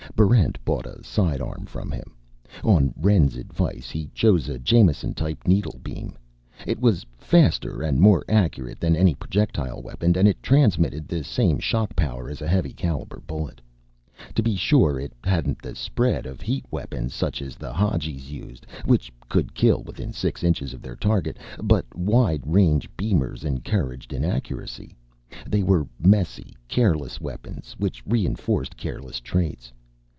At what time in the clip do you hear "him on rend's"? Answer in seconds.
1.89-3.35